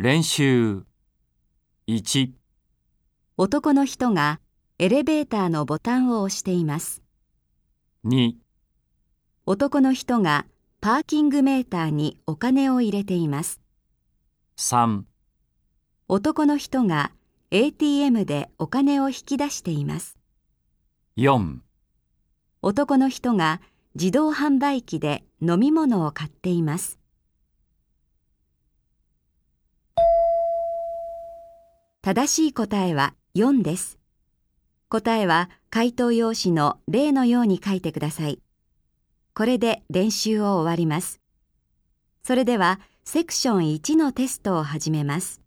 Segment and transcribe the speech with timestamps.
[0.00, 0.84] 練習
[1.88, 2.30] 1、
[3.36, 4.38] 男の人が
[4.78, 7.02] エレベーターのボタンを押しています。
[8.04, 8.34] 2、
[9.44, 10.46] 男の人が
[10.80, 13.60] パーキングメーターにお金を入れています。
[14.56, 15.02] 3、
[16.06, 17.10] 男の人が
[17.50, 20.16] ATM でお金を引き出しています。
[21.16, 21.56] 4、
[22.62, 23.60] 男の人が
[23.96, 27.00] 自動販売機で飲み物を買っています。
[32.08, 33.98] 正しい答えは4です。
[34.88, 38.40] 答えは回答用紙の例のように書いてください。
[39.34, 41.20] これで練習を終わります。
[42.22, 45.42] それではセクション1のテストを始めます。